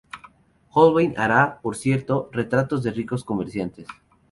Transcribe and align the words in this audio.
Holbein 0.71 1.13
hará, 1.15 1.59
por 1.61 1.75
cierto, 1.75 2.27
retratos 2.33 2.81
de 2.81 2.89
ricos 2.89 3.23
comerciantes. 3.23 3.85